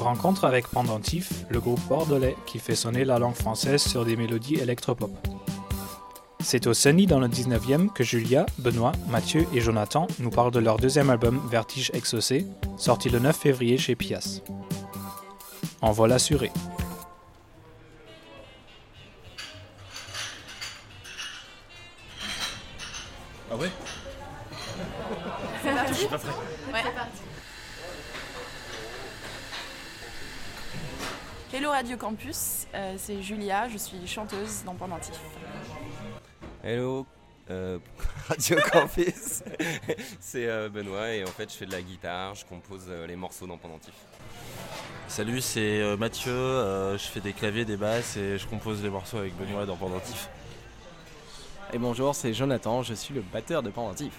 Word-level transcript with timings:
Rencontre 0.00 0.46
avec 0.46 0.66
Pendentif, 0.66 1.44
le 1.50 1.60
groupe 1.60 1.80
bordelais 1.86 2.34
qui 2.46 2.58
fait 2.58 2.74
sonner 2.74 3.04
la 3.04 3.18
langue 3.18 3.34
française 3.34 3.82
sur 3.82 4.06
des 4.06 4.16
mélodies 4.16 4.54
électropop. 4.54 5.10
C'est 6.42 6.66
au 6.66 6.72
Sunny 6.72 7.06
dans 7.06 7.20
le 7.20 7.28
19e 7.28 7.92
que 7.92 8.02
Julia, 8.02 8.46
Benoît, 8.58 8.92
Mathieu 9.08 9.46
et 9.52 9.60
Jonathan 9.60 10.06
nous 10.18 10.30
parlent 10.30 10.52
de 10.52 10.58
leur 10.58 10.78
deuxième 10.78 11.10
album 11.10 11.38
Vertige 11.50 11.90
Exaucé, 11.92 12.46
sorti 12.78 13.10
le 13.10 13.18
9 13.18 13.36
février 13.36 13.76
chez 13.76 13.94
Pias. 13.94 14.40
En 15.82 15.92
voilà 15.92 16.14
assuré. 16.14 16.50
Ah 23.52 23.56
ouais? 23.56 23.70
C'est 25.62 25.74
parti? 25.74 25.92
Je 25.92 25.98
suis 25.98 26.08
pas 26.08 26.18
prêt. 26.18 26.30
Ouais. 26.72 26.84
Hello 31.52 31.70
Radio 31.70 31.96
Campus, 31.96 32.68
euh, 32.74 32.94
c'est 32.96 33.20
Julia, 33.22 33.68
je 33.68 33.76
suis 33.76 34.06
chanteuse 34.06 34.62
dans 34.64 34.74
Pendentif. 34.74 35.18
Hello, 36.62 37.04
euh, 37.50 37.80
Radio 38.28 38.56
Campus. 38.70 39.42
C'est 40.20 40.46
euh, 40.46 40.68
Benoît 40.68 41.10
et 41.10 41.24
en 41.24 41.28
fait 41.28 41.50
je 41.50 41.56
fais 41.56 41.66
de 41.66 41.72
la 41.72 41.82
guitare, 41.82 42.36
je 42.36 42.44
compose 42.44 42.84
euh, 42.88 43.04
les 43.08 43.16
morceaux 43.16 43.48
dans 43.48 43.56
Pendentif. 43.56 43.94
Salut, 45.08 45.40
c'est 45.40 45.80
euh, 45.80 45.96
Mathieu, 45.96 46.30
euh, 46.30 46.96
je 46.96 47.04
fais 47.04 47.20
des 47.20 47.32
claviers, 47.32 47.64
des 47.64 47.76
basses 47.76 48.16
et 48.16 48.38
je 48.38 48.46
compose 48.46 48.80
les 48.84 48.90
morceaux 48.90 49.18
avec 49.18 49.36
Benoît 49.36 49.66
dans 49.66 49.76
Pendentif. 49.76 50.28
Et 51.72 51.78
bonjour, 51.78 52.14
c'est 52.14 52.32
Jonathan, 52.32 52.84
je 52.84 52.94
suis 52.94 53.12
le 53.12 53.22
batteur 53.22 53.64
de 53.64 53.70
Pendentif. 53.70 54.12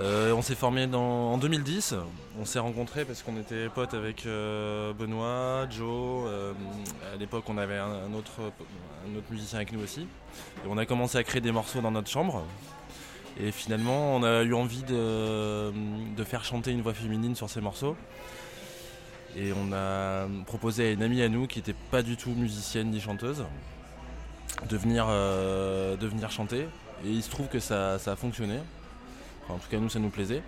Euh, 0.00 0.32
on 0.32 0.42
s'est 0.42 0.56
formé 0.56 0.86
en 0.92 1.38
2010, 1.38 1.94
on 2.40 2.44
s'est 2.44 2.58
rencontrés 2.58 3.04
parce 3.04 3.22
qu'on 3.22 3.38
était 3.38 3.68
potes 3.68 3.94
avec 3.94 4.26
euh, 4.26 4.92
Benoît, 4.92 5.68
Joe, 5.70 6.26
euh, 6.26 6.52
à 7.12 7.16
l'époque 7.16 7.44
on 7.46 7.56
avait 7.58 7.78
un, 7.78 8.12
autre, 8.12 8.52
musicien 9.30 9.58
avec 9.58 9.72
nous 9.72 9.80
aussi. 9.80 10.00
Et 10.00 10.68
on 10.68 10.78
a 10.78 10.86
commencé 10.86 11.16
à 11.16 11.22
créer 11.22 11.40
des 11.40 11.52
morceaux 11.52 11.80
dans 11.80 11.92
notre 11.92 12.10
chambre. 12.10 12.44
Et 13.40 13.52
finalement 13.52 14.16
on 14.16 14.24
a 14.24 14.42
eu 14.42 14.52
envie 14.52 14.82
de, 14.82 15.72
faire 16.24 16.44
chanter 16.44 16.72
une 16.72 16.82
voix 16.82 16.94
féminine 16.94 17.36
sur 17.36 17.48
ces 17.48 17.60
morceaux. 17.60 17.96
Et 19.36 19.52
on 19.52 19.72
a 19.72 20.26
proposé 20.46 20.88
à 20.88 20.90
une 20.90 21.02
amie 21.02 21.22
à 21.22 21.28
nous 21.28 21.46
qui 21.46 21.60
n'était 21.60 21.74
pas 21.92 22.02
du 22.02 22.16
tout 22.16 22.30
musicienne 22.30 22.90
ni 22.90 23.00
chanteuse 23.00 23.44
de 24.68 24.76
venir, 24.76 25.06
chanter. 26.30 26.66
Et 27.04 27.10
il 27.10 27.22
se 27.22 27.30
trouve 27.30 27.46
que 27.46 27.60
ça 27.60 27.94
a 27.94 28.16
fonctionné. 28.16 28.58
En 29.48 29.58
tout 29.58 29.68
cas, 29.70 29.78
nous, 29.78 29.88
ça 29.88 29.98
nous 29.98 30.08
plaisait. 30.10 30.42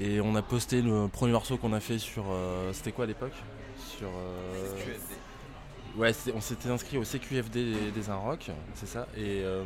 Et 0.00 0.20
on 0.20 0.34
a 0.36 0.42
posté 0.42 0.80
le 0.82 1.08
premier 1.08 1.32
morceau 1.32 1.56
qu'on 1.56 1.72
a 1.72 1.80
fait 1.80 1.98
sur. 1.98 2.24
euh, 2.30 2.72
C'était 2.72 2.92
quoi 2.92 3.04
à 3.04 3.06
l'époque? 3.08 3.34
Sur. 3.98 4.08
euh, 4.08 4.74
Ouais, 5.96 6.12
on 6.36 6.40
s'était 6.40 6.68
inscrit 6.70 6.98
au 6.98 7.04
CQFD 7.04 7.64
des, 7.64 7.90
des 7.90 8.10
Inrocks, 8.10 8.48
c'est 8.74 8.86
ça? 8.86 9.08
Et 9.16 9.42
euh, 9.42 9.64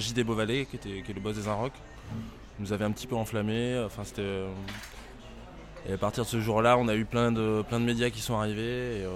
JD 0.00 0.24
Beauvalet, 0.24 0.66
qui, 0.66 0.74
était, 0.74 0.98
est 0.98 1.12
le 1.14 1.20
boss 1.20 1.36
des 1.36 1.46
Inrocks, 1.46 1.80
nous 2.58 2.72
avait 2.72 2.84
un 2.84 2.90
petit 2.90 3.06
peu 3.06 3.14
enflammé. 3.14 3.80
Enfin, 3.86 4.02
c'était. 4.02 4.42
Et 5.88 5.92
à 5.92 5.98
partir 5.98 6.24
de 6.24 6.28
ce 6.28 6.40
jour-là, 6.40 6.76
on 6.76 6.88
a 6.88 6.96
eu 6.96 7.04
plein 7.04 7.30
de, 7.30 7.62
plein 7.68 7.78
de 7.78 7.84
médias 7.84 8.10
qui 8.10 8.20
sont 8.20 8.34
arrivés. 8.36 9.06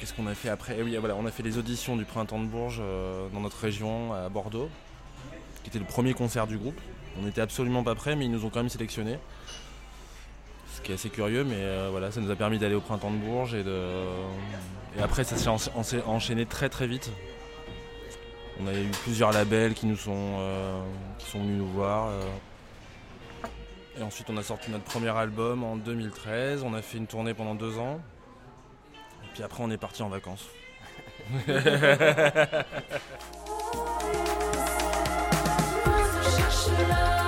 Qu'est-ce 0.00 0.14
qu'on 0.14 0.26
a 0.26 0.34
fait 0.34 0.48
après? 0.48 0.74
Eh 0.80 0.82
oui, 0.82 0.96
voilà, 0.96 1.14
on 1.14 1.26
a 1.26 1.30
fait 1.30 1.44
les 1.44 1.58
auditions 1.58 1.96
du 1.96 2.04
Printemps 2.04 2.40
de 2.40 2.46
Bourges 2.46 2.82
dans 3.32 3.40
notre 3.40 3.58
région, 3.58 4.12
à 4.12 4.28
Bordeaux 4.28 4.68
qui 5.62 5.70
était 5.70 5.78
le 5.78 5.84
premier 5.84 6.14
concert 6.14 6.46
du 6.46 6.58
groupe. 6.58 6.78
On 7.18 7.22
n'était 7.22 7.40
absolument 7.40 7.82
pas 7.82 7.94
prêts, 7.94 8.16
mais 8.16 8.24
ils 8.24 8.30
nous 8.30 8.44
ont 8.44 8.50
quand 8.50 8.60
même 8.60 8.68
sélectionnés. 8.68 9.18
Ce 10.74 10.80
qui 10.80 10.92
est 10.92 10.94
assez 10.94 11.10
curieux, 11.10 11.44
mais 11.44 11.56
euh, 11.58 11.88
voilà, 11.90 12.10
ça 12.10 12.20
nous 12.20 12.30
a 12.30 12.36
permis 12.36 12.58
d'aller 12.58 12.74
au 12.74 12.80
printemps 12.80 13.10
de 13.10 13.16
Bourges 13.16 13.54
et 13.54 13.64
après, 15.02 15.24
ça 15.24 15.36
s'est 15.36 16.02
enchaîné 16.06 16.46
très 16.46 16.68
très 16.68 16.86
vite. 16.86 17.10
On 18.60 18.66
a 18.66 18.74
eu 18.74 18.86
plusieurs 19.02 19.32
labels 19.32 19.74
qui 19.74 19.86
nous 19.86 19.96
sont, 19.96 20.36
euh, 20.38 20.80
qui 21.18 21.30
sont 21.30 21.38
venus 21.38 21.58
nous 21.58 21.68
voir. 21.68 22.08
euh. 22.08 22.22
Et 23.98 24.02
ensuite, 24.02 24.28
on 24.30 24.36
a 24.36 24.42
sorti 24.42 24.70
notre 24.70 24.84
premier 24.84 25.10
album 25.10 25.64
en 25.64 25.76
2013. 25.76 26.62
On 26.62 26.74
a 26.74 26.82
fait 26.82 26.98
une 26.98 27.06
tournée 27.06 27.34
pendant 27.34 27.54
deux 27.54 27.78
ans. 27.78 28.00
Et 29.24 29.28
puis 29.34 29.42
après, 29.42 29.62
on 29.62 29.70
est 29.70 29.78
parti 29.78 30.02
en 30.02 30.08
vacances. 30.08 30.46
Entre 36.82 37.21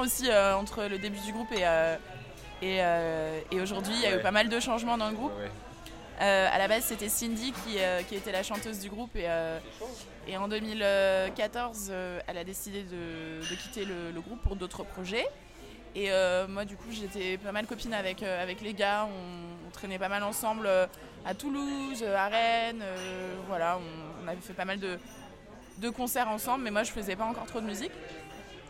aussi, 0.00 0.30
euh, 0.30 0.56
entre 0.56 0.84
le 0.84 0.98
début 0.98 1.20
du 1.20 1.32
groupe 1.32 1.52
et, 1.52 1.66
euh, 1.66 1.96
et, 2.62 2.78
euh, 2.80 3.40
et 3.50 3.60
aujourd'hui, 3.60 3.92
il 3.94 4.00
y 4.02 4.06
a 4.06 4.16
eu 4.16 4.20
pas 4.20 4.30
mal 4.30 4.48
de 4.48 4.60
changements 4.60 4.98
dans 4.98 5.08
le 5.08 5.14
groupe. 5.16 5.32
À 6.18 6.58
la 6.58 6.68
base, 6.68 6.84
c'était 6.84 7.08
Cindy 7.08 7.52
qui, 7.52 7.78
qui 8.08 8.14
était 8.14 8.32
la 8.32 8.42
chanteuse 8.42 8.80
du 8.80 8.90
groupe 8.90 9.16
et, 9.16 9.26
et 10.28 10.36
en 10.36 10.48
2014, 10.48 11.88
euh, 11.90 12.20
elle 12.26 12.36
a 12.36 12.44
décidé 12.44 12.82
de, 12.82 13.40
de 13.48 13.54
quitter 13.54 13.86
le, 13.86 14.10
le 14.14 14.20
groupe 14.20 14.42
pour 14.42 14.54
d'autres 14.56 14.84
projets. 14.84 15.26
Et 15.94 16.10
moi, 16.48 16.64
du 16.64 16.76
coup, 16.76 16.88
j'étais 16.90 17.38
pas 17.38 17.52
mal 17.52 17.66
copine 17.66 17.94
avec, 17.94 18.22
avec 18.22 18.60
les 18.60 18.74
gars. 18.74 19.06
On, 19.06 19.66
on 19.66 19.70
traînait 19.70 19.98
pas 19.98 20.08
mal 20.08 20.22
ensemble 20.22 20.68
à 21.24 21.34
Toulouse, 21.34 22.04
à 22.04 22.28
Rennes. 22.28 22.84
voilà, 23.48 23.78
on, 23.78 24.24
on 24.24 24.28
avait 24.28 24.40
fait 24.40 24.52
pas 24.52 24.66
mal 24.66 24.78
de, 24.78 24.98
de 25.78 25.88
concerts 25.88 26.28
ensemble, 26.28 26.64
mais 26.64 26.70
moi, 26.70 26.82
je 26.82 26.92
faisais 26.92 27.16
pas 27.16 27.24
encore 27.24 27.46
trop 27.46 27.60
de 27.60 27.66
musique. 27.66 27.92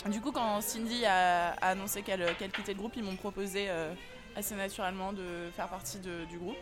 Du 0.09 0.21
coup, 0.21 0.33
quand 0.33 0.61
Cindy 0.61 1.05
a, 1.05 1.51
a 1.53 1.69
annoncé 1.71 2.03
qu'elle 2.03 2.25
quittait 2.53 2.73
le 2.73 2.79
groupe, 2.79 2.95
ils 2.97 3.03
m'ont 3.03 3.17
proposé 3.17 3.67
euh, 3.69 3.93
assez 4.35 4.55
naturellement 4.55 5.13
de 5.13 5.51
faire 5.55 5.69
partie 5.69 5.99
de- 5.99 6.25
du 6.25 6.39
groupe. 6.39 6.57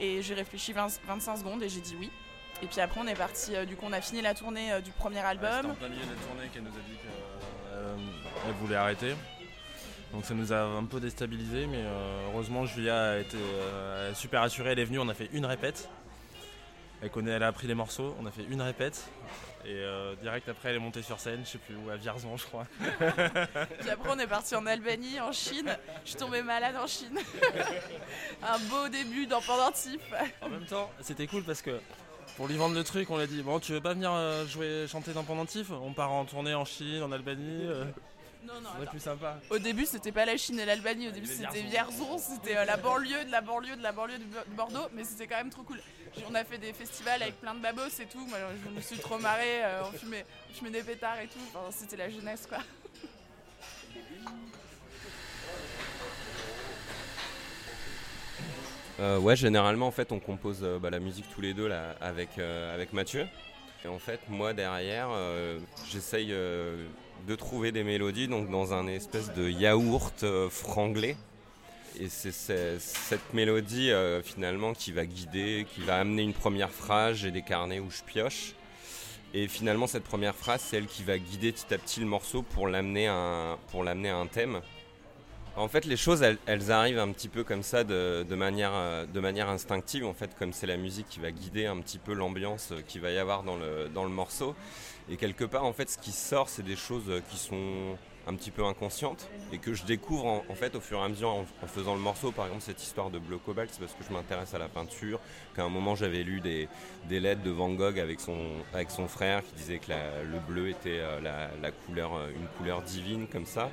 Et 0.00 0.22
j'ai 0.22 0.34
réfléchi 0.34 0.72
20 0.72 1.00
25 1.06 1.36
secondes 1.38 1.62
et 1.62 1.68
j'ai 1.68 1.80
dit 1.80 1.96
oui. 1.98 2.10
Et 2.62 2.66
puis 2.66 2.80
après, 2.80 3.00
on 3.00 3.06
est 3.06 3.14
parti. 3.14 3.54
euh, 3.54 3.66
du 3.66 3.76
coup, 3.76 3.84
on 3.88 3.92
a 3.92 4.00
fini 4.00 4.22
la 4.22 4.32
tournée 4.34 4.72
euh, 4.72 4.80
du 4.80 4.90
premier 4.90 5.20
album. 5.20 5.70
en 5.70 5.74
plein 5.74 5.88
milieu 5.88 6.04
de 6.04 6.10
la 6.10 6.26
tournée 6.26 6.48
qu'elle 6.52 6.62
nous 6.62 6.70
a 6.70 6.88
dit 6.88 6.96
qu'elle 8.42 8.52
voulait 8.54 8.76
arrêter. 8.76 9.14
Donc 10.12 10.24
ça 10.24 10.32
nous 10.34 10.52
a 10.52 10.60
un 10.60 10.84
peu 10.84 10.98
déstabilisé, 10.98 11.66
mais 11.66 11.84
heureusement 12.30 12.64
Julia 12.64 13.10
a 13.12 13.16
été 13.18 13.36
super 14.14 14.40
assurée, 14.42 14.70
elle 14.70 14.78
est 14.78 14.84
venue, 14.84 15.00
on 15.00 15.08
a 15.08 15.14
fait 15.14 15.28
une 15.32 15.44
répète. 15.44 15.88
Elle 17.02 17.10
connaît, 17.10 17.32
elle 17.32 17.42
a 17.42 17.48
appris 17.48 17.66
les 17.66 17.74
morceaux, 17.74 18.16
on 18.20 18.26
a 18.26 18.30
fait 18.30 18.44
une 18.44 18.62
répète. 18.62 19.04
Et 19.64 19.70
euh, 19.70 20.14
direct 20.22 20.48
après 20.48 20.68
elle 20.70 20.76
est 20.76 20.80
montée 20.80 21.02
sur 21.02 21.18
scène, 21.18 21.40
je 21.44 21.50
sais 21.50 21.58
plus 21.58 21.74
où, 21.74 21.90
à 21.90 21.96
Vierzon 21.96 22.36
je 22.36 22.44
crois. 22.46 22.66
Puis 23.80 23.90
après, 23.90 24.10
on 24.10 24.18
est 24.18 24.26
parti 24.28 24.54
en 24.54 24.64
Albanie, 24.64 25.20
en 25.20 25.32
Chine. 25.32 25.76
Je 26.04 26.10
suis 26.10 26.18
tombée 26.18 26.42
malade 26.42 26.76
en 26.76 26.86
Chine. 26.86 27.18
Un 28.42 28.58
beau 28.70 28.88
début 28.88 29.26
dans 29.26 29.40
Pendentif. 29.40 30.00
En 30.40 30.48
même 30.48 30.64
temps, 30.66 30.90
c'était 31.00 31.26
cool 31.26 31.42
parce 31.42 31.62
que 31.62 31.80
pour 32.36 32.46
lui 32.48 32.56
vendre 32.56 32.74
le 32.76 32.84
truc, 32.84 33.10
on 33.10 33.16
lui 33.16 33.24
a 33.24 33.26
dit 33.26 33.42
Bon, 33.42 33.58
tu 33.58 33.72
veux 33.72 33.80
pas 33.80 33.94
venir 33.94 34.12
euh, 34.12 34.46
jouer, 34.46 34.86
chanter 34.88 35.12
dans 35.12 35.24
Pendentif? 35.24 35.70
On 35.70 35.92
part 35.92 36.12
en 36.12 36.24
tournée 36.24 36.54
en 36.54 36.64
Chine, 36.64 37.02
en 37.02 37.10
Albanie. 37.10 37.66
euh, 37.66 37.84
Non, 38.46 38.60
non, 38.62 38.86
plus 38.88 39.00
sympa. 39.00 39.38
Au 39.50 39.58
début, 39.58 39.84
c'était 39.86 40.12
pas 40.12 40.24
la 40.26 40.36
Chine 40.36 40.60
et 40.60 40.64
l'Albanie. 40.64 41.08
Au 41.08 41.12
début, 41.12 41.26
Il 41.26 41.32
y 41.32 41.36
c'était 41.38 41.62
Vierzon. 41.62 42.18
C'était 42.18 42.56
euh, 42.56 42.64
la 42.66 42.76
banlieue 42.76 43.24
de 43.24 43.32
la 43.32 43.40
banlieue 43.40 43.76
de 43.76 43.82
la 43.82 43.90
banlieue 43.92 44.18
de 44.18 44.54
Bordeaux. 44.56 44.86
Mais 44.94 45.02
c'était 45.02 45.26
quand 45.26 45.38
même 45.38 45.50
trop 45.50 45.62
cool 45.62 45.80
on 46.28 46.34
a 46.34 46.44
fait 46.44 46.58
des 46.58 46.72
festivals 46.72 47.22
avec 47.22 47.40
plein 47.40 47.54
de 47.54 47.60
babos 47.60 48.00
et 48.00 48.06
tout. 48.06 48.24
Moi, 48.26 48.38
je 48.64 48.70
me 48.70 48.80
suis 48.80 48.98
trop 48.98 49.18
marrée, 49.18 49.64
euh, 49.64 49.82
on, 49.84 49.92
fumait, 49.92 50.70
des 50.70 50.82
pétards 50.82 51.20
et 51.20 51.28
tout. 51.28 51.38
C'était 51.70 51.96
la 51.96 52.10
jeunesse, 52.10 52.46
quoi. 52.48 52.58
Euh, 58.98 59.18
ouais, 59.18 59.36
généralement, 59.36 59.86
en 59.86 59.90
fait, 59.90 60.10
on 60.12 60.18
compose 60.18 60.60
euh, 60.62 60.78
bah, 60.78 60.90
la 60.90 61.00
musique 61.00 61.26
tous 61.34 61.40
les 61.40 61.52
deux 61.52 61.70
avec, 62.00 62.38
euh, 62.38 62.74
avec 62.74 62.92
Mathieu. 62.92 63.26
Et 63.84 63.88
en 63.88 63.98
fait, 63.98 64.20
moi, 64.28 64.54
derrière, 64.54 65.10
j'essaye 65.88 66.28
de 66.28 67.34
trouver 67.36 67.70
des 67.70 67.84
mélodies 67.84 68.26
donc 68.26 68.50
dans 68.50 68.72
un 68.72 68.88
espèce 68.88 69.32
de 69.32 69.48
yaourt 69.48 70.24
franglais. 70.50 71.16
Et 71.98 72.08
c'est 72.08 72.78
cette 72.78 73.32
mélodie 73.32 73.90
euh, 73.90 74.22
finalement 74.22 74.74
qui 74.74 74.92
va 74.92 75.06
guider, 75.06 75.66
qui 75.74 75.80
va 75.80 75.98
amener 75.98 76.22
une 76.22 76.34
première 76.34 76.70
phrase, 76.70 77.16
j'ai 77.16 77.30
des 77.30 77.42
carnets 77.42 77.80
où 77.80 77.90
je 77.90 78.02
pioche. 78.02 78.54
Et 79.32 79.48
finalement 79.48 79.86
cette 79.86 80.04
première 80.04 80.34
phrase 80.34 80.60
c'est 80.60 80.76
elle 80.76 80.86
qui 80.86 81.02
va 81.02 81.18
guider 81.18 81.52
petit 81.52 81.72
à 81.72 81.78
petit 81.78 82.00
le 82.00 82.06
morceau 82.06 82.42
pour 82.42 82.68
l'amener 82.68 83.08
à, 83.08 83.56
à 83.56 84.14
un 84.14 84.26
thème. 84.26 84.60
En 85.56 85.68
fait, 85.68 85.86
les 85.86 85.96
choses, 85.96 86.22
elles, 86.22 86.70
arrivent 86.70 86.98
un 86.98 87.10
petit 87.12 87.28
peu 87.28 87.42
comme 87.42 87.62
ça, 87.62 87.82
de, 87.82 88.26
manière, 88.34 88.72
euh, 88.74 89.06
de 89.06 89.20
manière 89.20 89.48
instinctive, 89.48 90.04
en 90.04 90.12
fait, 90.12 90.36
comme 90.38 90.52
c'est 90.52 90.66
la 90.66 90.76
musique 90.76 91.08
qui 91.08 91.18
va 91.18 91.30
guider 91.30 91.64
un 91.64 91.80
petit 91.80 91.96
peu 91.96 92.12
l'ambiance 92.12 92.72
euh, 92.72 92.82
qu'il 92.86 93.00
va 93.00 93.10
y 93.10 93.16
avoir 93.16 93.42
dans 93.42 93.56
le, 93.56 93.88
dans 93.88 94.04
le 94.04 94.10
morceau. 94.10 94.54
Et 95.08 95.16
quelque 95.16 95.46
part, 95.46 95.64
en 95.64 95.72
fait, 95.72 95.88
ce 95.88 95.96
qui 95.96 96.12
sort, 96.12 96.50
c'est 96.50 96.62
des 96.62 96.76
choses 96.76 97.10
qui 97.30 97.38
sont 97.38 97.96
un 98.26 98.34
petit 98.34 98.50
peu 98.50 98.64
inconscientes 98.64 99.28
et 99.52 99.58
que 99.58 99.72
je 99.74 99.84
découvre 99.84 100.26
en, 100.26 100.54
fait 100.54 100.74
au 100.74 100.80
fur 100.80 100.98
et 100.98 101.02
à 101.02 101.08
mesure 101.08 101.28
en, 101.30 101.44
en 101.62 101.66
faisant 101.66 101.94
le 101.94 102.00
morceau. 102.00 102.32
Par 102.32 102.46
exemple, 102.46 102.62
cette 102.64 102.82
histoire 102.82 103.10
de 103.10 103.18
bleu 103.18 103.38
cobalt, 103.38 103.70
c'est 103.72 103.80
parce 103.80 103.92
que 103.92 104.02
je 104.08 104.12
m'intéresse 104.12 104.52
à 104.54 104.58
la 104.58 104.68
peinture. 104.68 105.20
Qu'à 105.54 105.62
un 105.64 105.68
moment, 105.68 105.94
j'avais 105.94 106.22
lu 106.22 106.40
des, 106.40 106.68
des 107.08 107.20
lettres 107.20 107.42
de 107.42 107.50
Van 107.50 107.68
Gogh 107.70 107.98
avec 108.00 108.20
son, 108.20 108.36
avec 108.74 108.90
son 108.90 109.06
frère 109.08 109.42
qui 109.44 109.54
disait 109.54 109.78
que 109.78 109.90
la- 109.90 110.22
le 110.24 110.38
bleu 110.48 110.68
était 110.70 110.98
euh, 111.00 111.20
la, 111.20 111.50
la 111.62 111.70
couleur, 111.70 112.14
euh, 112.16 112.30
une 112.30 112.46
couleur 112.58 112.82
divine, 112.82 113.26
comme 113.28 113.46
ça. 113.46 113.70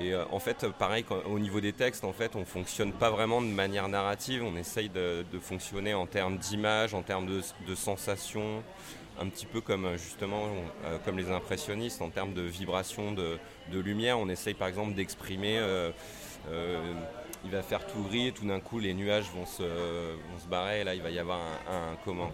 Et 0.00 0.14
euh, 0.14 0.24
en 0.30 0.38
fait, 0.38 0.66
pareil, 0.78 1.04
au 1.26 1.38
niveau 1.38 1.60
des 1.60 1.72
textes, 1.72 2.04
en 2.04 2.12
fait, 2.12 2.36
on 2.36 2.44
fonctionne 2.44 2.92
pas 2.92 3.10
vraiment 3.10 3.40
de 3.42 3.46
manière 3.46 3.88
narrative. 3.88 4.44
On 4.44 4.56
essaye 4.56 4.88
de, 4.88 5.24
fonctionner 5.40 5.94
en 5.94 6.06
termes 6.06 6.38
d'image, 6.38 6.94
en 6.94 7.02
termes 7.02 7.26
de, 7.26 7.40
de 7.66 7.74
sensations, 7.74 8.62
un 9.20 9.28
petit 9.28 9.46
peu 9.46 9.60
comme 9.60 9.86
euh, 9.86 9.96
justement 9.96 10.44
euh, 10.84 10.98
comme 11.04 11.18
les 11.18 11.30
impressionnistes, 11.30 12.00
en 12.02 12.10
termes 12.10 12.34
de 12.34 12.42
vibration, 12.42 13.12
de, 13.12 13.38
lumière. 13.72 14.18
On 14.18 14.28
essaye 14.28 14.54
par 14.54 14.68
exemple 14.68 14.94
d'exprimer. 14.94 15.60
Il 17.44 17.50
va 17.50 17.62
faire 17.62 17.86
tout 17.86 18.02
gris 18.02 18.28
et 18.28 18.32
tout 18.32 18.46
d'un 18.46 18.60
coup 18.60 18.78
les 18.78 18.94
nuages 18.94 19.26
vont 19.34 19.46
se, 19.46 19.62
barrer 20.48 20.84
là 20.84 20.94
il 20.94 21.02
va 21.02 21.10
y 21.10 21.18
avoir 21.18 21.38
un, 21.70 21.96
comment, 22.04 22.30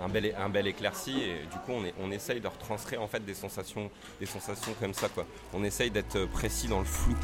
un, 0.00 0.08
bel, 0.08 0.34
un 0.38 0.48
bel 0.48 0.66
éclairci 0.66 1.20
et 1.22 1.46
du 1.50 1.58
coup 1.64 1.72
on, 1.72 1.84
est- 1.84 2.14
essaye 2.14 2.40
de 2.40 2.48
retranscrire 2.48 3.02
en 3.02 3.08
fait 3.08 3.24
des 3.24 3.34
sensations, 3.34 3.90
des 4.20 4.26
sensations 4.26 4.72
comme 4.80 4.94
ça 4.94 5.08
quoi. 5.08 5.26
On 5.52 5.64
essaye 5.64 5.90
d'être 5.90 6.26
précis 6.26 6.68
dans 6.68 6.78
le 6.78 6.84
flou. 6.84 7.14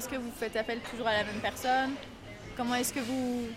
Est-ce 0.00 0.08
que 0.08 0.16
vous 0.16 0.32
faites 0.34 0.56
appel 0.56 0.78
toujours 0.90 1.06
à 1.06 1.12
la 1.12 1.24
même 1.24 1.42
personne? 1.42 1.90
Comment 2.56 2.74
est-ce 2.76 2.90
que 2.90 3.00
vous, 3.00 3.48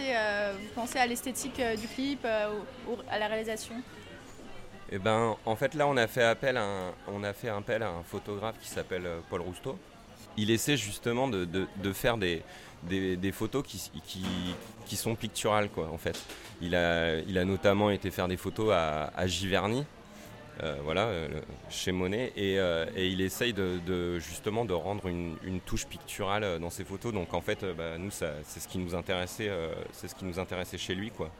euh, 0.00 0.52
pensez 0.74 0.98
à 0.98 1.06
l'esthétique 1.06 1.58
euh, 1.60 1.76
du 1.76 1.88
clip, 1.88 2.18
euh, 2.26 2.50
au- 2.50 2.92
au- 2.92 2.98
à 3.10 3.18
la 3.18 3.26
réalisation? 3.26 3.76
Et 4.90 4.98
ben, 4.98 5.34
en 5.46 5.56
fait, 5.56 5.72
là, 5.72 5.86
on 5.86 5.96
a 5.96 6.06
fait 6.06 6.24
appel 6.24 6.58
à 6.58 6.64
un, 7.08 8.02
photographe 8.04 8.56
qui 8.60 8.68
s'appelle 8.68 9.06
euh, 9.06 9.20
Paul 9.30 9.40
Rousteau. 9.40 9.78
Il 10.36 10.50
essaie 10.50 10.76
justement 10.76 11.26
de, 11.26 11.46
faire 11.94 12.18
des, 12.18 12.42
photos 13.32 13.64
qui, 13.64 14.96
sont 14.96 15.14
picturales, 15.14 15.70
en 15.74 15.96
fait. 15.96 16.22
Il 16.60 16.76
a, 16.76 17.44
notamment 17.46 17.88
été 17.88 18.10
faire 18.10 18.28
des 18.28 18.36
photos 18.36 18.74
à 18.74 19.26
Giverny, 19.26 19.86
euh, 20.62 20.76
voilà, 20.84 21.06
euh, 21.06 21.28
chez 21.70 21.92
Monet, 21.92 22.32
et, 22.36 22.58
euh, 22.58 22.86
il 22.96 23.20
essaye 23.20 23.52
de, 23.52 24.18
justement 24.18 24.64
de 24.64 24.74
rendre 24.74 25.08
une, 25.08 25.60
touche 25.64 25.86
picturale 25.86 26.58
dans 26.60 26.70
ses 26.70 26.84
photos. 26.84 27.12
Donc, 27.12 27.34
en 27.34 27.40
fait, 27.40 27.64
bah, 27.76 27.98
nous, 27.98 28.10
c'est 28.10 28.60
ce 28.60 28.68
qui 28.68 28.78
nous 28.78 28.94
intéressait, 28.94 29.50
c'est 29.92 30.08
ce 30.08 30.14
qui 30.14 30.24
nous 30.24 30.38
intéressait 30.38 30.78
chez 30.78 30.94
lui, 30.94 31.10
quoi. 31.10 31.30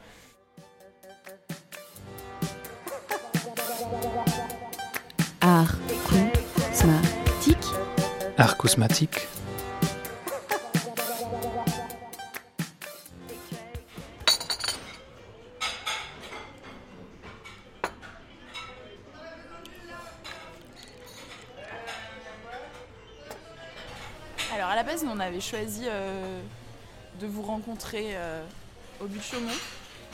Art, 5.41 5.75
cosmatique, 6.71 7.67
Art 8.37 8.57
cosmatique, 8.57 9.27
choisi 25.43 25.83
euh, 25.85 26.41
de 27.19 27.27
vous 27.27 27.41
rencontrer 27.41 28.11
euh, 28.13 28.43
au 28.99 29.05
but 29.05 29.19
de 29.19 29.23
Chaumont. 29.23 29.59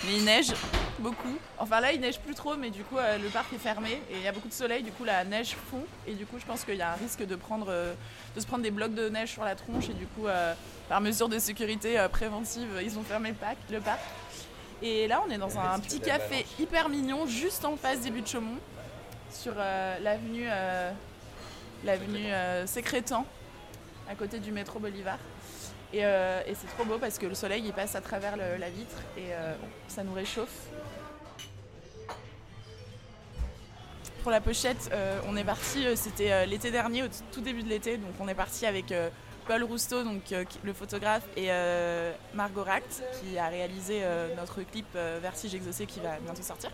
Mais 0.06 0.16
il 0.16 0.24
neige 0.24 0.54
beaucoup. 1.00 1.38
Enfin 1.58 1.82
là, 1.82 1.92
il 1.92 2.00
neige 2.00 2.20
plus 2.20 2.34
trop, 2.34 2.56
mais 2.56 2.70
du 2.70 2.84
coup, 2.84 2.98
euh, 2.98 3.18
le 3.18 3.28
parc 3.28 3.52
est 3.54 3.58
fermé 3.58 4.02
et 4.10 4.16
il 4.16 4.22
y 4.22 4.28
a 4.28 4.32
beaucoup 4.32 4.48
de 4.48 4.54
soleil. 4.54 4.82
Du 4.82 4.92
coup, 4.92 5.04
la 5.04 5.26
neige 5.26 5.56
fond. 5.70 5.84
Et 6.08 6.14
du 6.14 6.26
coup, 6.26 6.38
je 6.40 6.46
pense 6.46 6.64
qu'il 6.64 6.76
y 6.76 6.82
a 6.82 6.92
un 6.92 6.96
risque 6.96 7.26
de, 7.26 7.36
prendre, 7.36 7.68
euh, 7.70 7.94
de 8.36 8.40
se 8.40 8.46
prendre 8.46 8.64
des 8.64 8.72
blocs 8.72 8.94
de 8.94 9.10
neige 9.10 9.30
sur 9.30 9.44
la 9.44 9.56
tronche. 9.56 9.90
Et 9.90 9.94
du 9.94 10.06
coup, 10.08 10.28
euh, 10.28 10.54
par 10.88 11.02
mesure 11.02 11.28
de 11.28 11.38
sécurité 11.38 12.06
préventive, 12.12 12.82
ils 12.82 12.98
ont 12.98 13.04
fermé 13.04 13.30
le 13.30 13.36
parc. 13.36 13.58
Le 13.70 13.82
parc. 13.82 14.00
Et 14.82 15.08
là, 15.08 15.22
on 15.28 15.32
est 15.32 15.38
dans 15.38 15.60
un 15.60 15.78
petit 15.80 16.00
café 16.00 16.46
hyper 16.58 16.88
mignon, 16.88 17.28
juste 17.28 17.66
en 17.66 17.76
face 17.76 18.00
des 18.00 18.12
buts 18.12 18.22
de 18.22 18.28
Chaumont, 18.28 18.58
sur 19.30 19.54
l'avenue 19.56 20.48
l'avenue 21.84 22.32
Sécrétan, 22.66 23.26
à 24.10 24.16
côté 24.16 24.40
du 24.40 24.52
métro 24.52 24.80
Bolivar. 24.80 25.20
Et, 25.94 26.06
euh, 26.06 26.42
et 26.46 26.56
c'est 26.56 26.68
trop 26.68 26.86
beau 26.86 26.98
parce 26.98 27.18
que 27.18 27.26
le 27.26 27.36
soleil 27.36 27.64
il 27.66 27.74
passe 27.74 27.96
à 27.96 28.02
travers 28.02 28.36
la 28.38 28.70
vitre 28.70 28.98
et 29.18 29.32
euh, 29.32 29.56
ça 29.88 30.04
nous 30.04 30.14
réchauffe. 30.14 30.68
Pour 34.22 34.32
la 34.32 34.42
pochette, 34.42 34.90
euh, 34.92 35.20
on 35.28 35.38
est 35.38 35.46
parti, 35.46 35.86
c'était 35.96 36.46
l'été 36.46 36.72
dernier, 36.72 37.04
au 37.04 37.08
tout 37.32 37.40
début 37.40 37.64
de 37.64 37.70
l'été, 37.70 37.98
donc 37.98 38.12
on 38.20 38.28
est 38.28 38.36
parti 38.36 38.66
avec 38.66 38.94
Paul 39.48 39.64
Rousteau, 39.64 40.04
le 40.64 40.74
photographe, 40.74 41.24
et 41.38 41.48
Margot 42.34 42.64
Ract, 42.64 43.02
qui 43.14 43.40
a 43.40 43.48
réalisé 43.48 44.04
notre 44.36 44.62
clip 44.64 44.86
Vertige 44.94 45.56
Exaucé 45.56 45.86
qui 45.86 46.02
va 46.02 46.20
bientôt 46.20 46.42
sortir. 46.42 46.70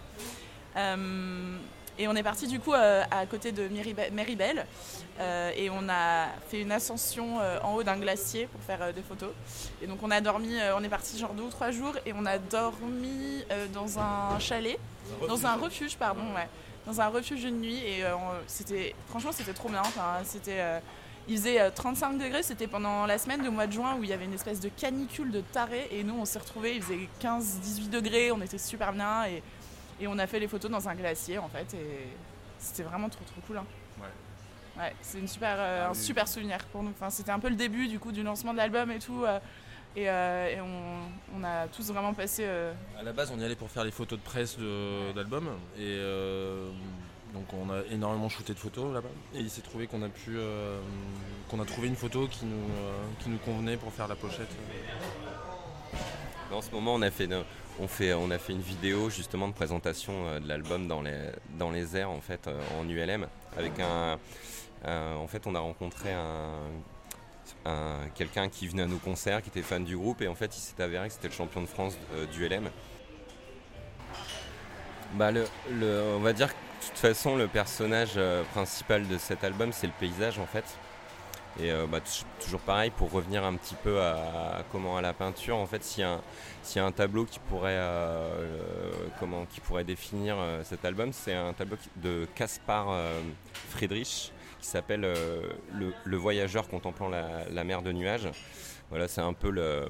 Et 1.97 2.07
on 2.07 2.15
est 2.15 2.23
parti 2.23 2.47
du 2.47 2.59
coup 2.59 2.73
euh, 2.73 3.03
à 3.09 3.25
côté 3.25 3.51
de 3.53 3.67
Méribe- 3.69 4.11
Méribel 4.11 4.65
euh, 5.19 5.51
et 5.55 5.69
on 5.69 5.87
a 5.87 6.27
fait 6.49 6.61
une 6.61 6.71
ascension 6.73 7.39
euh, 7.39 7.57
en 7.63 7.73
haut 7.75 7.83
d'un 7.83 7.97
glacier 7.97 8.47
pour 8.47 8.61
faire 8.61 8.93
des 8.93 9.01
photos. 9.01 9.31
Et 9.81 9.87
donc 9.87 9.99
on 10.03 10.11
a 10.11 10.19
dormi, 10.19 10.57
on 10.77 10.83
est 10.83 10.89
parti 10.89 11.17
genre 11.17 11.33
deux 11.33 11.43
ou 11.43 11.49
trois 11.49 11.71
jours 11.71 11.93
et 12.05 12.11
on 12.13 12.25
a 12.25 12.37
dormi 12.37 13.45
dans 13.73 13.97
un 13.99 14.37
chalet, 14.39 14.77
dans 15.27 15.45
un 15.45 15.55
refuge, 15.55 15.95
pardon, 15.97 16.23
ouais, 16.35 16.49
dans 16.85 16.99
un 16.99 17.07
refuge 17.07 17.43
une 17.43 17.61
nuit 17.61 17.77
et 17.77 18.03
c'était, 18.47 18.93
franchement 19.07 19.31
c'était 19.31 19.53
trop 19.53 19.69
bien. 19.69 19.81
Enfin, 19.81 20.17
c'était, 20.25 20.61
il 21.27 21.37
faisait 21.37 21.59
euh, 21.59 21.71
35 21.73 22.17
degrés, 22.19 22.43
c'était 22.43 22.67
pendant 22.67 23.05
la 23.07 23.17
semaine 23.17 23.41
de 23.41 23.49
mois 23.49 23.65
de 23.67 23.71
juin 23.71 23.95
où 23.99 24.03
il 24.03 24.09
y 24.09 24.13
avait 24.13 24.25
une 24.25 24.33
espèce 24.33 24.59
de 24.59 24.69
canicule 24.69 25.31
de 25.31 25.41
taré 25.41 25.87
et 25.91 26.03
nous 26.03 26.15
on 26.19 26.25
s'est 26.25 26.37
retrouvés, 26.39 26.75
il 26.75 26.83
faisait 26.83 26.99
15-18 27.21 27.89
degrés, 27.89 28.31
on 28.31 28.41
était 28.41 28.57
super 28.59 28.93
bien 28.93 29.23
et, 29.25 29.41
et 29.99 30.07
on 30.07 30.17
a 30.17 30.27
fait 30.27 30.39
les 30.39 30.47
photos 30.47 30.69
dans 30.71 30.87
un 30.89 30.95
glacier 30.95 31.37
en 31.37 31.47
fait 31.49 31.73
et 31.73 32.07
c'était 32.59 32.83
vraiment 32.83 33.09
trop 33.09 33.23
trop 33.25 33.41
cool. 33.47 33.57
hein. 33.57 33.65
Ouais, 34.77 34.93
c'est 35.01 35.19
une 35.19 35.27
super, 35.29 35.55
euh, 35.57 35.83
Ah 35.85 35.87
un 35.87 35.91
oui. 35.93 35.97
super 35.97 36.27
souvenir 36.27 36.57
pour 36.65 36.83
nous. 36.83 36.89
Enfin, 36.89 37.09
c'était 37.09 37.31
un 37.31 37.39
peu 37.39 37.47
le 37.47 37.55
début 37.55 37.87
du 37.87 37.97
coup 37.97 38.11
du 38.11 38.23
lancement 38.23 38.51
de 38.51 38.57
l'album 38.57 38.91
et 38.91 38.99
tout. 38.99 39.23
euh, 39.23 39.39
et 39.95 40.09
euh, 40.09 40.49
et 40.49 40.59
on, 40.59 41.39
on 41.39 41.43
a 41.45 41.67
tous 41.69 41.89
vraiment 41.91 42.13
passé. 42.13 42.43
euh, 42.45 42.73
À 42.99 43.03
la 43.03 43.13
base, 43.13 43.31
on 43.33 43.39
y 43.39 43.45
allait 43.45 43.55
pour 43.55 43.69
faire 43.71 43.85
les 43.85 43.91
photos 43.91 44.19
de 44.19 44.23
presse 44.25 44.57
de- 44.57 45.13
d'album. 45.13 45.47
Et 45.77 45.83
euh, 45.83 46.69
donc, 47.33 47.45
on 47.53 47.69
a 47.71 47.83
énormément 47.89 48.27
shooté 48.27 48.53
de 48.53 48.59
photos 48.59 48.93
là-bas. 48.93 49.07
Et 49.33 49.39
il 49.39 49.49
s'est 49.49 49.61
trouvé 49.61 49.87
qu'on 49.87 50.01
a 50.01 50.09
pu. 50.09 50.31
euh, 50.35 50.77
qu'on 51.49 51.61
a 51.61 51.65
trouvé 51.65 51.87
une 51.87 51.95
photo 51.95 52.27
qui 52.27 52.43
nous, 52.45 52.57
euh, 52.75 52.91
qui 53.23 53.29
nous 53.29 53.37
convenait 53.37 53.77
pour 53.77 53.93
faire 53.93 54.09
la 54.09 54.15
pochette. 54.15 54.49
En 56.51 56.61
ce 56.61 56.71
moment, 56.71 56.95
on 56.95 57.01
a 57.01 57.11
fait, 57.11 57.27
no- 57.27 57.43
on, 57.79 57.87
a 58.31 58.37
fait 58.37 58.53
une 58.53 58.61
vidéo 58.61 59.09
justement 59.09 59.47
de 59.47 59.53
présentation 59.53 60.13
euh, 60.27 60.39
de 60.39 60.47
l'album 60.47 60.87
dans 60.87 61.01
les, 61.01 61.31
airs 61.97 62.09
en 62.09 62.21
fait 62.21 62.47
euh, 62.47 62.59
en 62.79 62.87
ULM 62.87 63.27
en 65.17 65.27
fait 65.27 65.45
on 65.47 65.55
a 65.55 65.59
rencontré 65.59 66.13
un, 66.13 66.53
un- 67.65 68.07
quelqu'un 68.15 68.49
qui 68.49 68.67
venait 68.67 68.83
à 68.83 68.87
nos 68.87 68.97
concerts 68.97 69.41
qui 69.41 69.49
était 69.49 69.61
fan 69.61 69.83
du 69.83 69.97
groupe 69.97 70.21
et 70.21 70.27
en 70.27 70.35
fait 70.35 70.55
il 70.55 70.59
s'est 70.59 70.81
avéré 70.81 71.07
que 71.07 71.13
c'était 71.13 71.27
le 71.27 71.33
champion 71.33 71.61
de 71.61 71.67
France 71.67 71.97
euh, 72.13 72.25
du. 72.27 72.49
Bah 75.15 75.31
le, 75.31 75.45
le- 75.71 76.13
on 76.17 76.19
va 76.19 76.33
dire 76.33 76.49
que 76.49 76.53
de 76.53 76.89
toute 76.89 76.97
façon 76.97 77.35
le 77.35 77.47
personnage 77.47 78.13
euh, 78.17 78.43
principal 78.53 79.07
de 79.07 79.17
cet 79.17 79.43
album 79.43 79.71
c'est 79.71 79.87
le 79.87 79.93
paysage 79.99 80.39
en 80.39 80.45
fait. 80.45 80.65
Et 81.59 81.71
euh, 81.71 81.87
bah, 81.87 82.01
tou- 82.01 82.25
toujours 82.43 82.59
pareil, 82.59 82.91
pour 82.91 83.11
revenir 83.11 83.45
un 83.45 83.55
petit 83.55 83.75
peu 83.75 84.01
à, 84.01 84.63
comment 84.71 84.97
à 84.97 85.01
la 85.01 85.13
peinture, 85.13 85.55
en 85.55 85.65
fait, 85.65 85.83
s'il 85.83 86.03
y, 86.03 86.75
y 86.75 86.79
a 86.79 86.85
un 86.85 86.91
tableau 86.91 87.23
qui 87.25 87.39
pourrait, 87.39 87.77
euh, 87.77 88.91
comment, 89.19 89.45
qui 89.45 89.61
pourrait 89.61 89.85
définir 89.85 90.35
euh, 90.37 90.63
cet 90.65 90.83
album, 90.83 91.13
c'est 91.13 91.33
un 91.33 91.53
tableau 91.53 91.77
de 91.97 92.27
Caspar 92.35 92.87
Friedrich 93.69 94.33
qui 94.59 94.67
s'appelle 94.67 95.01
le, 95.73 96.17
voyageur 96.17 96.67
contemplant 96.67 97.07
la, 97.07 97.63
mer 97.63 97.81
de 97.81 97.91
nuages. 97.91 98.29
Voilà, 98.89 99.07
c'est 99.07 99.21
un 99.21 99.33
peu 99.33 99.49
le, 99.49 99.85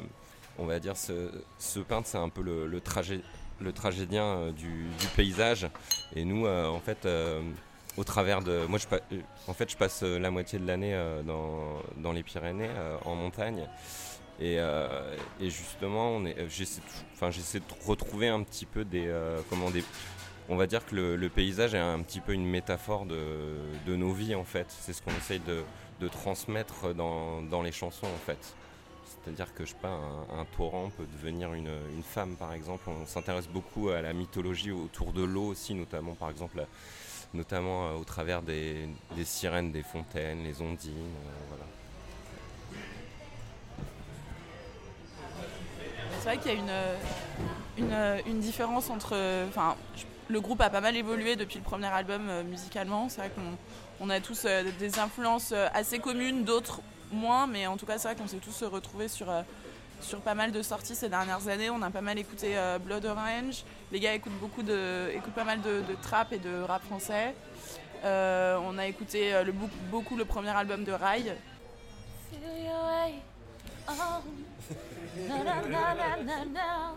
on 0.59 0.65
va 0.65 0.79
dire, 0.79 0.95
ce, 0.97 1.31
peintre, 1.79 2.07
c'est 2.07 2.17
un 2.17 2.29
peu 2.29 2.41
le, 2.43 2.67
le, 2.67 2.79
tragé- 2.79 3.23
le 3.59 3.71
tragédien 3.71 4.51
du, 4.51 4.85
du 4.99 5.07
paysage. 5.15 5.67
Et 6.15 6.25
nous, 6.25 6.45
en 6.45 6.79
fait, 6.79 7.07
au 7.97 8.03
travers 8.03 8.41
de. 8.41 8.65
Moi, 8.67 8.79
je, 8.79 8.87
euh, 8.95 9.21
en 9.47 9.53
fait, 9.53 9.69
je 9.69 9.77
passe 9.77 10.03
euh, 10.03 10.19
la 10.19 10.31
moitié 10.31 10.59
de 10.59 10.67
l'année 10.67 10.93
euh, 10.93 11.23
dans, 11.23 11.81
dans 11.97 12.11
les 12.11 12.23
Pyrénées, 12.23 12.69
en 13.05 13.15
montagne. 13.15 13.67
Et, 14.41 14.57
et 15.39 15.49
justement, 15.49 16.21
j'essaie 16.49 17.59
de, 17.59 17.87
retrouver 17.87 18.27
un 18.27 18.43
petit 18.43 18.65
peu 18.65 18.83
des. 18.83 19.09
comment 19.49 19.71
des 19.71 19.83
on 20.49 20.57
va 20.57 20.67
dire 20.67 20.85
que 20.85 20.95
le, 20.95 21.29
paysage 21.29 21.73
est 21.73 21.79
un 21.79 22.01
petit 22.01 22.19
peu 22.19 22.33
une 22.33 22.45
métaphore 22.45 23.05
de, 23.05 23.55
de 23.87 23.95
nos 23.95 24.11
vies, 24.11 24.35
en 24.35 24.43
fait. 24.43 24.67
C'est 24.69 24.91
ce 24.91 25.01
qu'on 25.01 25.15
essaye 25.15 25.39
de, 25.39 25.63
de 26.01 26.07
transmettre 26.09 26.93
dans, 26.93 27.41
dans 27.43 27.61
les 27.61 27.71
chansons, 27.71 28.07
en 28.07 28.25
fait. 28.25 28.55
C'est-à-dire 29.05 29.53
que 29.53 29.63
je 29.63 29.69
sais 29.69 29.77
pas, 29.81 29.87
un, 29.87 30.39
un 30.39 30.45
torrent 30.57 30.91
peut 30.95 31.07
devenir 31.13 31.53
une, 31.53 31.71
une 31.95 32.03
femme, 32.03 32.35
par 32.35 32.53
exemple. 32.53 32.89
On 32.89 33.05
s'intéresse 33.05 33.47
beaucoup 33.47 33.89
à 33.89 34.01
la 34.01 34.11
mythologie 34.11 34.71
autour 34.71 35.13
de 35.13 35.23
l'eau 35.23 35.45
aussi, 35.45 35.73
notamment, 35.73 36.13
par 36.13 36.29
exemple, 36.29 36.67
notamment 37.33 37.87
euh, 37.87 37.93
au 37.93 38.03
travers 38.03 38.41
des, 38.41 38.87
sirènes, 39.23 39.71
des 39.71 39.83
fontaines, 39.83 40.43
les 40.43 40.61
ondines, 40.61 40.91
euh. 40.93 41.55
C'est 46.19 46.31
vrai 46.31 46.37
qu'il 46.39 46.53
y 46.53 46.55
a 46.55 46.59
une, 47.77 47.91
euh, 47.91 48.41
différence 48.41 48.89
entre. 48.89 49.15
Enfin, 49.47 49.75
le 50.27 50.41
groupe 50.41 50.59
a 50.61 50.71
pas 50.71 50.81
mal 50.81 50.95
évolué 50.95 51.35
depuis 51.35 51.59
le 51.59 51.63
premier 51.63 51.85
album 51.85 52.41
musicalement. 52.49 53.09
C'est 53.09 53.21
vrai 53.21 53.29
qu'on 53.29 54.05
on 54.05 54.09
a 54.09 54.19
tous 54.19 54.47
des 54.79 54.97
influences 54.97 55.51
assez 55.51 55.99
communes, 55.99 56.43
d'autres 56.43 56.81
moins, 57.11 57.45
mais 57.45 57.67
en 57.67 57.77
tout 57.77 57.85
cas, 57.85 57.99
c'est 57.99 58.07
vrai 58.07 58.17
qu'on 58.17 58.27
s'est 58.27 58.37
tous 58.37 58.63
retrouvés 58.63 59.07
sur. 59.07 59.27
Sur 60.01 60.21
pas 60.21 60.35
mal 60.35 60.51
de 60.51 60.61
sorties 60.61 60.95
ces 60.95 61.09
dernières 61.09 61.47
années, 61.47 61.69
on 61.69 61.81
a 61.81 61.89
pas 61.89 62.01
mal 62.01 62.17
écouté 62.17 62.57
euh, 62.57 62.77
Blood 62.79 63.05
Orange. 63.05 63.63
Les 63.91 63.99
gars 63.99 64.13
écoutent 64.13 64.39
beaucoup 64.39 64.63
de, 64.63 65.09
écoutent 65.13 65.33
pas 65.33 65.43
mal 65.43 65.61
de, 65.61 65.81
de 65.81 65.95
trap 66.01 66.31
et 66.31 66.39
de 66.39 66.61
rap 66.61 66.83
français. 66.83 67.33
Euh, 68.03 68.59
on 68.63 68.77
a 68.77 68.85
écouté 68.85 69.33
euh, 69.33 69.43
le, 69.43 69.51
beaucoup, 69.51 70.15
le 70.15 70.25
premier 70.25 70.49
album 70.49 70.83
de 70.83 70.91
Rai. 70.91 71.35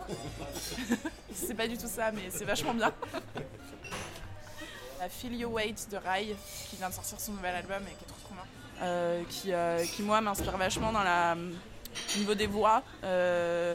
C'est 1.33 1.55
pas 1.55 1.67
du 1.69 1.79
tout 1.79 1.87
ça, 1.87 2.11
mais 2.11 2.31
c'est 2.31 2.45
vachement 2.45 2.75
bien. 2.75 2.93
La 4.99 5.09
Feel 5.09 5.37
Your 5.37 5.53
Weight 5.53 5.89
de 5.91 5.97
Rai, 5.97 6.35
qui 6.69 6.77
vient 6.77 6.89
de 6.89 6.95
sortir 6.95 7.21
son 7.21 7.33
nouvel 7.33 7.55
album 7.55 7.83
et 7.85 7.95
qui 7.95 8.05
est 8.05 8.09
trop 8.09 8.19
trop 8.25 8.35
bien. 8.35 8.45
Euh, 8.83 9.23
qui, 9.29 9.53
qui, 9.95 10.03
moi, 10.03 10.21
m'inspire 10.21 10.57
vachement 10.57 10.93
dans 10.93 11.05
la, 11.05 11.37
au 12.15 12.19
niveau 12.19 12.35
des 12.35 12.47
voix, 12.47 12.83
euh, 13.05 13.75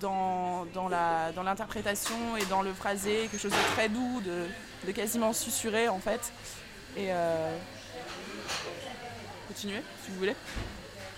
dans, 0.00 0.64
dans 0.74 0.88
la- 0.88 1.32
dans 1.32 1.42
l'interprétation 1.42 2.36
et 2.36 2.44
dans 2.46 2.62
le 2.62 2.72
phrasé, 2.72 3.28
quelque 3.30 3.38
chose 3.40 3.52
de 3.52 3.72
très 3.74 3.88
doux, 3.88 4.20
de, 4.24 4.46
de 4.86 4.92
quasiment 4.92 5.32
susurré 5.32 5.88
en 5.88 5.98
fait. 6.00 6.32
Et 6.96 7.06
euh, 7.10 7.56
continuez 9.48 9.82
si 10.04 10.10
vous 10.10 10.18
voulez. 10.18 10.34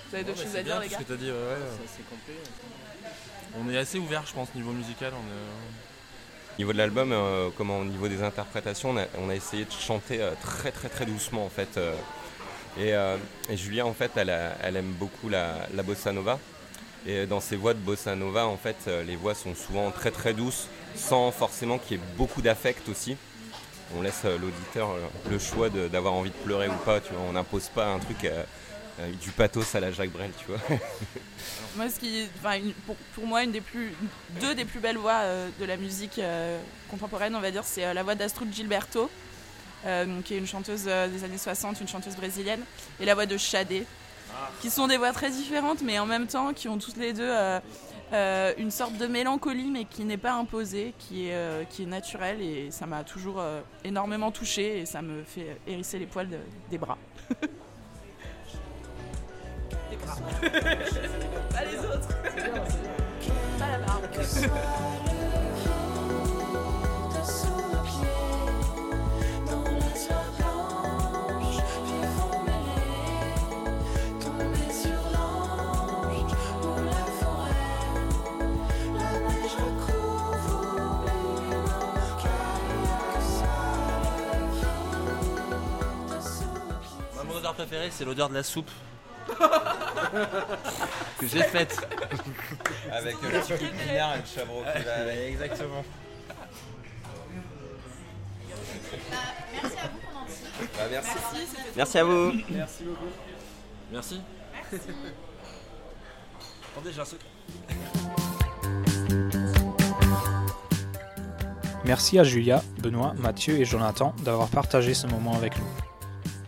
Vous 0.08 0.14
avez 0.14 0.24
d'autres 0.24 0.38
Ouais, 0.38 0.44
choses 0.46 0.56
à 0.56 0.62
dire, 0.62 0.74
bien 0.74 0.82
les 0.82 0.88
gars 0.88 0.98
ce 0.98 1.02
que 1.02 1.08
t'as 1.08 1.16
dit, 1.16 1.30
ouais, 1.30 2.04
complet. 2.10 2.34
On 3.58 3.70
est 3.70 3.78
assez 3.78 3.98
ouvert, 3.98 4.24
je 4.26 4.32
pense, 4.34 4.54
niveau 4.54 4.72
musical. 4.72 5.12
On 5.14 5.16
est... 5.26 6.54
Au 6.54 6.58
niveau 6.58 6.72
de 6.72 6.78
l'album, 6.78 7.12
euh, 7.12 7.50
comment, 7.56 7.78
au 7.80 7.84
niveau 7.84 8.08
des 8.08 8.22
interprétations, 8.22 8.90
on 8.90 8.96
a, 8.96 9.04
on 9.18 9.28
a 9.28 9.34
essayé 9.34 9.64
de 9.64 9.70
chanter 9.72 10.22
euh, 10.22 10.32
très 10.40 10.70
très 10.72 10.88
très 10.88 11.04
doucement 11.06 11.44
en 11.44 11.50
fait. 11.50 11.76
euh, 11.76 11.94
et, 12.78 12.94
euh, 12.94 13.16
Julia 13.54 13.86
en 13.86 13.94
fait, 13.94 14.12
elle, 14.16 14.30
aime 14.76 14.92
beaucoup 14.92 15.28
la, 15.28 15.66
bossa 15.84 16.12
nova. 16.12 16.38
Et 17.06 17.26
dans 17.26 17.40
ces 17.40 17.56
voix 17.56 17.72
de 17.72 17.78
bossa 17.78 18.16
nova, 18.16 18.46
en 18.46 18.56
fait, 18.56 18.76
euh, 18.88 19.04
les 19.04 19.16
voix 19.16 19.34
sont 19.34 19.54
souvent 19.54 19.90
très 19.92 20.10
très 20.10 20.34
douces, 20.34 20.66
sans 20.96 21.30
forcément 21.30 21.78
qu'il 21.78 21.96
y 21.96 22.00
ait 22.00 22.04
beaucoup 22.16 22.42
d'affect 22.42 22.88
aussi. 22.88 23.16
On 23.96 24.02
laisse 24.02 24.22
euh, 24.24 24.36
l'auditeur 24.36 24.96
le 25.30 25.38
choix 25.38 25.70
d'avoir 25.70 26.14
envie 26.14 26.30
de 26.30 26.44
pleurer 26.44 26.68
ou 26.68 26.76
pas. 26.84 27.00
Tu 27.00 27.12
vois, 27.12 27.22
on 27.28 27.32
n'impose 27.32 27.68
pas 27.68 27.86
un 27.86 27.98
truc 27.98 28.28
du 29.20 29.30
pathos 29.30 29.74
à 29.74 29.80
la 29.80 29.92
Jacques 29.92 30.10
Brel, 30.10 30.30
tu 30.38 30.46
vois. 30.46 30.78
Moi, 31.76 31.90
ce 31.90 32.00
qui, 32.00 32.26
pour, 33.14 33.26
moi, 33.26 33.44
une 33.44 33.52
des 33.52 33.60
plus, 33.60 33.92
deux 34.40 34.54
des 34.54 34.64
plus 34.64 34.80
belles 34.80 34.96
voix 34.96 35.22
de 35.60 35.64
la 35.64 35.76
musique 35.76 36.20
contemporaine, 36.90 37.36
on 37.36 37.40
va 37.40 37.50
dire, 37.50 37.64
c'est 37.64 37.92
la 37.92 38.02
voix 38.02 38.14
d'Astrud 38.14 38.52
Gilberto, 38.52 39.10
euh, 39.84 40.20
qui 40.22 40.34
est 40.34 40.38
une 40.38 40.46
chanteuse 40.46 40.84
euh, 40.86 41.08
des 41.08 41.24
années 41.24 41.38
60, 41.38 41.80
une 41.80 41.88
chanteuse 41.88 42.16
brésilienne, 42.16 42.62
et 43.00 43.04
la 43.04 43.14
voix 43.14 43.26
de 43.26 43.36
Shadé, 43.36 43.84
qui 44.60 44.70
sont 44.70 44.86
des 44.86 44.96
voix 44.96 45.12
très 45.12 45.30
différentes, 45.30 45.82
mais 45.82 45.98
en 45.98 46.06
même 46.06 46.26
temps, 46.26 46.52
qui 46.52 46.68
ont 46.68 46.78
toutes 46.78 46.96
les 46.96 47.12
deux 47.12 47.30
euh, 48.12 48.52
une 48.58 48.70
sorte 48.70 48.96
de 48.96 49.06
mélancolie, 49.06 49.70
mais 49.70 49.84
qui 49.84 50.04
n'est 50.04 50.16
pas 50.16 50.32
imposée, 50.34 50.94
qui 50.98 51.28
est, 51.28 51.80
naturelle, 51.86 52.40
et 52.40 52.70
ça 52.70 52.86
m'a 52.86 53.02
toujours 53.04 53.42
énormément 53.84 54.30
touchée, 54.30 54.80
et 54.80 54.86
ça 54.86 55.02
me 55.02 55.22
fait 55.24 55.58
hérisser 55.66 55.98
les 55.98 56.06
poils 56.06 56.28
de- 56.28 56.38
des 56.70 56.78
bras. 56.78 56.98
des 59.90 59.96
bras. 59.96 60.16
pas 61.50 61.64
les 61.64 61.78
autres. 61.78 62.08
pas 63.58 63.68
la 63.68 63.78
barbe. 63.78 64.04
C'est 87.90 88.04
l'odeur 88.04 88.28
de 88.28 88.34
la 88.34 88.42
soupe. 88.42 88.70
que 91.18 91.26
j'ai 91.26 91.42
faite. 91.42 91.76
Avec 92.92 93.16
le 93.22 93.28
petit 93.40 93.52
coup 93.52 93.64
de 93.64 93.88
pinard 93.88 94.14
et 94.14 94.18
le 94.18 94.24
chabrot 94.24 94.62
qui 94.76 94.82
va 94.82 94.94
avec. 94.94 95.18
Exactement. 95.30 95.84
Merci 99.52 99.78
à 99.78 99.88
vous. 99.88 99.98
Bah, 100.76 100.84
merci. 100.90 101.10
Merci, 101.14 101.46
c'était 101.46 101.62
Merci 101.76 101.98
à 101.98 102.04
vous. 102.04 102.32
Merci 102.50 102.84
beaucoup. 102.84 103.10
Merci. 103.92 104.20
Attendez, 106.72 106.92
j'ai 106.92 107.00
un 107.00 107.04
secret. 107.04 107.26
Merci 111.84 112.18
à 112.18 112.24
Julia, 112.24 112.62
Benoît, 112.80 113.14
Mathieu 113.16 113.58
et 113.58 113.64
Jonathan 113.64 114.14
d'avoir 114.24 114.48
partagé 114.48 114.92
ce 114.92 115.06
moment 115.06 115.34
avec 115.34 115.56
nous. 115.56 115.85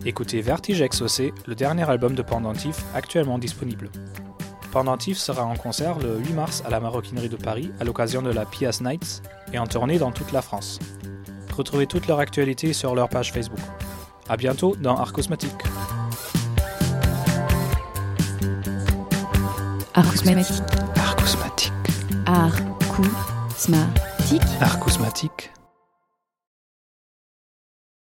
Écoutez 0.05 0.39
Vertige 0.39 0.81
Exaucé, 0.81 1.33
le 1.45 1.55
dernier 1.55 1.87
album 1.89 2.15
de 2.15 2.21
Pendentif 2.21 2.85
actuellement 2.95 3.37
disponible. 3.37 3.89
Pendentif 4.71 5.17
sera 5.17 5.43
en 5.43 5.55
concert 5.55 5.99
le 5.99 6.19
8 6.19 6.33
mars 6.33 6.63
à 6.65 6.69
la 6.69 6.79
Maroquinerie 6.79 7.27
de 7.27 7.35
Paris 7.35 7.71
à 7.81 7.83
l'occasion 7.83 8.21
de 8.21 8.29
la 8.29 8.45
Pias 8.45 8.79
Nights 8.81 9.21
et 9.51 9.59
en 9.59 9.67
tournée 9.67 9.99
dans 9.99 10.11
toute 10.11 10.31
la 10.31 10.41
France. 10.41 10.79
Retrouvez 11.53 11.85
toute 11.85 12.07
leur 12.07 12.19
actualité 12.19 12.71
sur 12.71 12.95
leur 12.95 13.09
page 13.09 13.33
Facebook. 13.33 13.59
A 14.29 14.37
bientôt 14.37 14.73
dans 14.77 14.95
Art 14.95 15.11
Cosmétique. 15.11 15.51
Art 19.95 20.09
cosmétique. 20.11 20.63
Art 20.95 21.15
Cosmétique. 21.17 21.73
Art 22.25 22.61
cosmétique. 22.95 24.41
Art 24.61 24.79
Cosmétique. 24.79 25.51